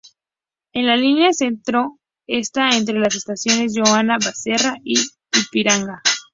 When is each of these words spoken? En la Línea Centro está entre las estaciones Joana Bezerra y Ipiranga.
En 0.73 0.87
la 0.87 0.95
Línea 0.97 1.31
Centro 1.31 1.99
está 2.25 2.71
entre 2.71 2.97
las 2.97 3.15
estaciones 3.15 3.73
Joana 3.77 4.17
Bezerra 4.17 4.77
y 4.83 4.95
Ipiranga. 4.99 6.01